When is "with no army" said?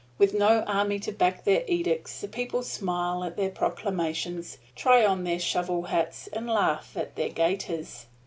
0.17-0.97